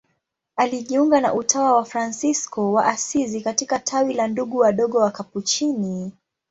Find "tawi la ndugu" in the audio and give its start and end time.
3.79-4.57